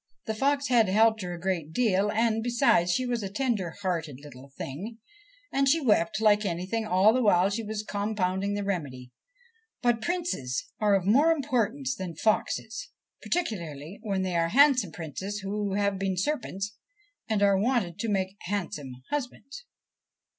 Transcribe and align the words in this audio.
The 0.25 0.33
fox 0.33 0.69
had 0.69 0.89
helped 0.89 1.21
her 1.21 1.33
a 1.33 1.39
great 1.39 1.73
deal; 1.73 2.09
and 2.11 2.41
besides, 2.41 2.91
she 2.91 3.05
was 3.05 3.21
a 3.21 3.29
tender 3.29 3.75
hearted 3.83 4.19
little 4.19 4.51
thing, 4.57 4.97
and 5.51 5.69
she 5.69 5.79
wept 5.79 6.19
like 6.19 6.43
anything 6.43 6.87
all 6.87 7.13
the 7.13 7.21
while 7.21 7.51
she 7.51 7.61
was 7.61 7.83
com 7.83 8.15
pounding 8.15 8.55
the 8.55 8.63
remedy; 8.63 9.11
but 9.83 10.01
princes 10.01 10.65
are 10.79 10.95
of 10.95 11.05
more 11.05 11.31
importance 11.31 11.93
than 11.93 12.15
foxes, 12.15 12.89
particularly 13.21 13.99
when 14.01 14.23
they 14.23 14.35
are 14.35 14.49
handsome 14.49 14.91
princes 14.91 15.41
who 15.41 15.75
have 15.75 15.99
been 15.99 16.17
serpents 16.17 16.75
and 17.29 17.43
are 17.43 17.59
wanted 17.59 17.99
to 17.99 18.09
make 18.09 18.37
handsome 18.47 19.03
husbands. 19.11 19.65